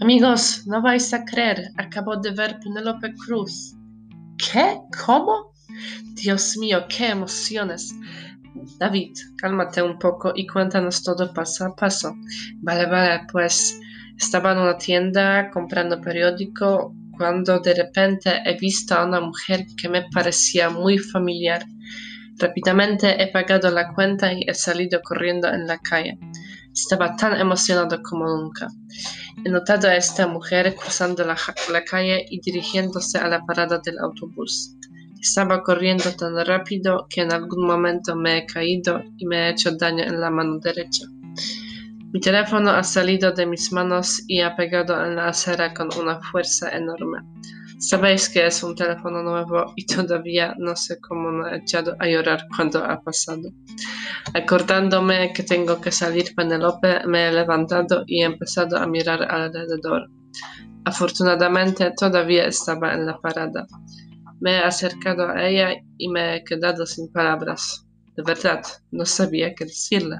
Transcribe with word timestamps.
Amigos, 0.00 0.64
no 0.66 0.80
vais 0.80 1.12
a 1.12 1.24
creer, 1.24 1.72
acabo 1.76 2.16
de 2.16 2.30
ver 2.30 2.60
Penélope 2.60 3.12
Cruz. 3.14 3.74
¿Qué? 4.38 4.78
¿Cómo? 5.04 5.52
Dios 6.14 6.56
mío, 6.56 6.84
qué 6.88 7.08
emociones. 7.08 7.92
David, 8.78 9.12
cálmate 9.36 9.82
un 9.82 9.98
poco 9.98 10.32
y 10.36 10.46
cuéntanos 10.46 11.02
todo 11.02 11.34
paso 11.34 11.64
a 11.64 11.74
paso. 11.74 12.14
Vale, 12.62 12.86
vale, 12.86 13.26
pues 13.32 13.80
estaba 14.16 14.52
en 14.52 14.58
una 14.58 14.78
tienda 14.78 15.50
comprando 15.50 16.00
periódico 16.00 16.94
cuando 17.16 17.58
de 17.58 17.74
repente 17.74 18.40
he 18.44 18.56
visto 18.56 18.94
a 18.94 19.04
una 19.04 19.20
mujer 19.20 19.66
que 19.76 19.88
me 19.88 20.08
parecía 20.12 20.70
muy 20.70 20.98
familiar. 20.98 21.66
Rápidamente 22.38 23.20
he 23.20 23.32
pagado 23.32 23.68
la 23.72 23.92
cuenta 23.92 24.32
y 24.32 24.44
he 24.46 24.54
salido 24.54 25.00
corriendo 25.02 25.48
en 25.48 25.66
la 25.66 25.78
calle. 25.78 26.16
Estaba 26.72 27.16
tan 27.16 27.38
emocionado 27.40 28.00
como 28.02 28.26
nunca. 28.26 28.68
He 29.44 29.50
notado 29.50 29.88
a 29.88 29.96
esta 29.96 30.26
mujer 30.26 30.74
cruzando 30.74 31.24
la, 31.24 31.36
calle 31.84 32.26
y 32.28 32.40
dirigiéndose 32.40 33.18
a 33.18 33.28
la 33.28 33.44
parada 33.44 33.80
del 33.84 33.98
autobús. 33.98 34.76
Estaba 35.20 35.62
corriendo 35.62 36.10
tan 36.16 36.34
rápido 36.46 37.06
que 37.10 37.22
en 37.22 37.32
algún 37.32 37.66
momento 37.66 38.14
me 38.14 38.38
he 38.38 38.46
caído 38.46 39.02
y 39.16 39.26
me 39.26 39.46
he 39.46 39.50
hecho 39.50 39.76
daño 39.76 40.04
en 40.04 40.20
la 40.20 40.30
mano 40.30 40.58
derecha. 40.60 41.06
Mi 42.12 42.20
teléfono 42.20 42.70
ha 42.70 42.82
salido 42.84 43.32
de 43.32 43.44
mis 43.44 43.70
manos 43.70 44.22
y 44.26 44.40
ha 44.40 44.56
pegado 44.56 45.04
en 45.04 45.16
la 45.16 45.28
acera 45.28 45.74
con 45.74 45.88
una 46.00 46.20
fuerza 46.20 46.70
enorme. 46.70 47.18
Sabéis 47.80 48.28
que 48.28 48.44
es 48.44 48.64
un 48.64 48.74
teléfono 48.74 49.22
nuevo 49.22 49.72
y 49.76 49.86
todavía 49.86 50.52
no 50.58 50.74
sé 50.74 51.00
cómo 51.00 51.30
me 51.30 51.50
he 51.50 51.58
echado 51.58 51.94
a 52.00 52.06
llorar 52.08 52.44
cuando 52.56 52.84
ha 52.84 53.00
pasado. 53.00 53.52
Acordándome 54.34 55.32
que 55.32 55.44
tengo 55.44 55.80
que 55.80 55.92
salir 55.92 56.34
Penelope, 56.34 57.06
me 57.06 57.28
he 57.28 57.32
levantado 57.32 58.02
y 58.04 58.22
he 58.22 58.24
empezado 58.24 58.78
a 58.78 58.86
mirar 58.88 59.22
alrededor. 59.22 60.10
Afortunadamente 60.84 61.92
todavía 61.96 62.46
estaba 62.46 62.94
en 62.94 63.06
la 63.06 63.16
parada. 63.20 63.68
Me 64.40 64.56
he 64.56 64.58
acercado 64.58 65.28
a 65.28 65.48
ella 65.48 65.80
y 65.98 66.08
me 66.08 66.34
he 66.34 66.44
quedado 66.44 66.84
sin 66.84 67.12
palabras. 67.12 67.86
De 68.16 68.24
verdad, 68.24 68.60
no 68.90 69.06
sabía 69.06 69.54
qué 69.54 69.66
decirle. 69.66 70.16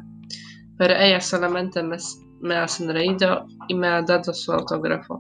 Pero 0.78 0.94
ella 0.94 1.20
solamente 1.20 1.82
me, 1.82 1.96
me 2.40 2.54
ha 2.54 2.68
sonreído 2.68 3.46
y 3.66 3.74
me 3.74 3.88
ha 3.88 4.02
dado 4.02 4.32
su 4.32 4.52
autógrafo. 4.52 5.18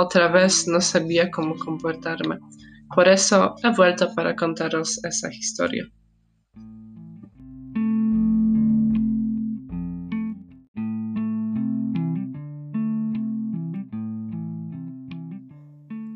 Otra 0.00 0.28
vez 0.28 0.68
no 0.68 0.80
sabía 0.80 1.28
cómo 1.28 1.56
comportarme. 1.58 2.38
Por 2.94 3.08
eso 3.08 3.56
he 3.64 3.74
vuelto 3.74 4.14
para 4.14 4.36
contaros 4.36 5.04
esa 5.04 5.28
historia. 5.28 5.90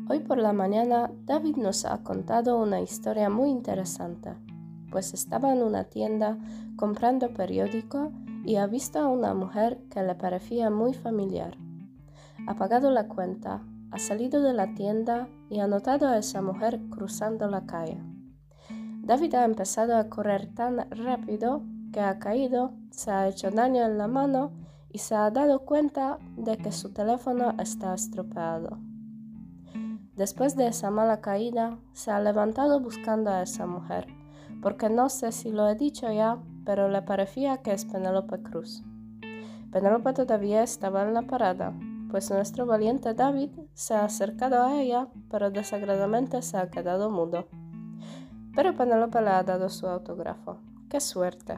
Hoy 0.07 0.19
por 0.19 0.37
la 0.37 0.53
mañana 0.53 1.11
David 1.25 1.57
nos 1.57 1.83
ha 1.83 2.03
contado 2.03 2.61
una 2.61 2.79
historia 2.79 3.29
muy 3.29 3.49
interesante, 3.49 4.29
pues 4.91 5.13
estaba 5.13 5.51
en 5.51 5.61
una 5.61 5.83
tienda 5.83 6.37
comprando 6.77 7.33
periódico 7.33 8.13
y 8.45 8.55
ha 8.55 8.65
visto 8.65 8.99
a 8.99 9.09
una 9.09 9.33
mujer 9.33 9.77
que 9.91 10.01
le 10.03 10.15
parecía 10.15 10.69
muy 10.69 10.93
familiar. 10.93 11.57
Ha 12.47 12.55
pagado 12.55 12.89
la 12.89 13.09
cuenta 13.09 13.61
ha 13.93 13.99
salido 13.99 14.41
de 14.41 14.53
la 14.53 14.73
tienda 14.73 15.27
y 15.51 15.59
ha 15.59 15.67
notado 15.67 16.07
a 16.07 16.17
esa 16.17 16.41
mujer 16.41 16.81
cruzando 16.89 17.47
la 17.47 17.67
calle. 17.67 18.01
David 19.03 19.35
ha 19.35 19.45
empezado 19.45 19.95
a 19.95 20.09
correr 20.09 20.51
tan 20.55 20.89
rápido 20.89 21.61
que 21.91 21.99
ha 21.99 22.17
caído, 22.17 22.73
se 22.89 23.11
ha 23.11 23.27
hecho 23.27 23.51
daño 23.51 23.85
en 23.85 23.99
la 23.99 24.07
mano 24.07 24.51
y 24.91 24.97
se 24.97 25.13
ha 25.13 25.29
dado 25.29 25.59
cuenta 25.59 26.17
de 26.37 26.57
que 26.57 26.71
su 26.71 26.91
teléfono 26.91 27.53
está 27.59 27.93
estropeado. 27.93 28.79
Después 30.15 30.55
de 30.55 30.67
esa 30.67 30.89
mala 30.89 31.21
caída, 31.21 31.77
se 31.93 32.09
ha 32.09 32.19
levantado 32.19 32.79
buscando 32.79 33.29
a 33.29 33.43
esa 33.43 33.67
mujer, 33.67 34.07
porque 34.63 34.89
no 34.89 35.09
sé 35.09 35.31
si 35.31 35.51
lo 35.51 35.69
he 35.69 35.75
dicho 35.75 36.11
ya, 36.11 36.39
pero 36.65 36.89
le 36.89 37.03
parecía 37.03 37.57
que 37.57 37.73
es 37.73 37.85
Penélope 37.85 38.41
Cruz. 38.41 38.83
Penélope 39.71 40.13
todavía 40.13 40.63
estaba 40.63 41.03
en 41.03 41.13
la 41.13 41.23
parada, 41.23 41.73
pues 42.13 42.29
nuestro 42.29 42.67
valiente 42.67 43.15
David 43.15 43.49
se 43.73 43.95
ha 43.95 44.05
acercado 44.05 44.61
a 44.61 44.79
ella, 44.79 45.07
pero 45.31 45.49
desagradablemente 45.49 46.43
se 46.43 46.57
ha 46.57 46.69
quedado 46.69 47.09
mudo. 47.09 47.47
Pero 48.55 48.75
Penélope 48.75 49.19
le 49.19 49.29
ha 49.29 49.41
dado 49.41 49.67
su 49.67 49.87
autógrafo. 49.87 50.59
¡Qué 50.91 50.99
suerte! 50.99 51.53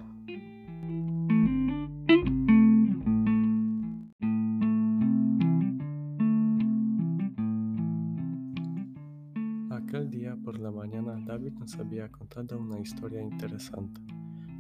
Aquel 9.71 10.09
día 10.09 10.37
por 10.41 10.57
la 10.57 10.71
mañana 10.71 11.21
David 11.27 11.51
nos 11.59 11.75
había 11.75 12.09
contado 12.09 12.57
una 12.59 12.79
historia 12.79 13.21
interesante. 13.21 13.99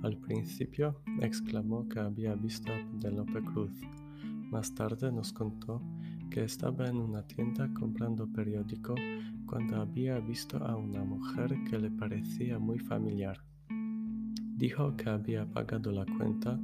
Al 0.03 0.17
principio 0.17 0.99
exclamó 1.21 1.87
que 1.87 2.01
había 2.01 2.35
visto 2.35 2.69
a 2.73 2.99
Penélope 2.99 3.41
Cruz, 3.45 3.71
más 4.51 4.73
tarde 4.73 5.11
nos 5.11 5.33
contó 5.33 5.81
que 6.29 6.43
estaba 6.43 6.87
en 6.87 6.97
una 6.97 7.21
tienda 7.23 7.69
comprando 7.73 8.27
periódico 8.27 8.95
cuando 9.45 9.81
había 9.81 10.19
visto 10.19 10.57
a 10.57 10.75
una 10.75 11.03
mujer 11.03 11.55
que 11.69 11.79
le 11.79 11.91
parecía 11.91 12.59
muy 12.59 12.79
familiar. 12.79 13.39
Dijo 14.57 14.95
que 14.95 15.09
había 15.09 15.45
pagado 15.45 15.91
la 15.91 16.05
cuenta, 16.17 16.59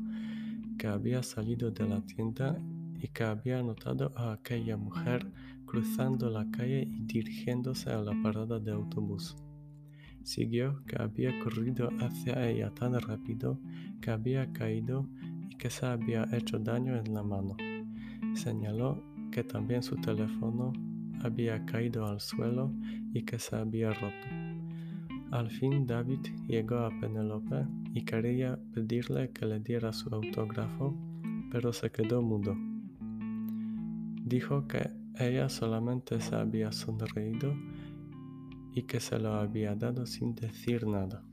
que 0.77 0.87
había 0.87 1.23
salido 1.23 1.71
de 1.71 1.87
la 1.87 2.01
tienda 2.01 2.57
y 2.99 3.07
que 3.07 3.23
había 3.23 3.61
notado 3.61 4.11
a 4.15 4.33
aquella 4.33 4.77
mujer 4.77 5.31
cruzando 5.65 6.29
la 6.29 6.49
calle 6.51 6.83
y 6.83 7.01
dirigiéndose 7.03 7.89
a 7.89 8.01
la 8.01 8.13
parada 8.21 8.59
de 8.59 8.71
autobús. 8.71 9.35
Siguió 10.23 10.83
que 10.85 11.01
había 11.01 11.37
corrido 11.39 11.89
hacia 11.99 12.47
ella 12.47 12.71
tan 12.71 12.99
rápido 12.99 13.59
que 14.01 14.11
había 14.11 14.51
caído 14.53 15.07
y 15.49 15.55
que 15.55 15.69
se 15.69 15.85
había 15.85 16.27
hecho 16.31 16.59
daño 16.59 16.95
en 16.95 17.13
la 17.13 17.23
mano. 17.23 17.55
Señaló 18.33 19.03
que 19.31 19.43
también 19.43 19.83
su 19.83 19.95
teléfono 19.97 20.73
había 21.23 21.65
caído 21.65 22.05
al 22.05 22.19
suelo 22.19 22.73
y 23.13 23.23
que 23.23 23.39
se 23.39 23.55
había 23.55 23.91
roto. 23.91 24.27
Al 25.31 25.49
fin 25.49 25.87
David 25.87 26.19
llegó 26.47 26.79
a 26.79 26.89
Penelope 26.99 27.65
y 27.93 28.03
quería 28.03 28.59
pedirle 28.73 29.31
que 29.31 29.45
le 29.45 29.59
diera 29.59 29.93
su 29.93 30.13
autógrafo, 30.13 30.95
pero 31.51 31.71
se 31.71 31.89
quedó 31.91 32.21
mudo. 32.21 32.55
Dijo 34.25 34.67
que 34.67 34.89
ella 35.17 35.49
solamente 35.49 36.19
se 36.19 36.35
había 36.35 36.71
sonreído 36.71 37.53
y 38.73 38.83
que 38.83 38.99
se 38.99 39.19
lo 39.19 39.33
había 39.33 39.75
dado 39.75 40.05
sin 40.05 40.35
decir 40.35 40.87
nada. 40.87 41.23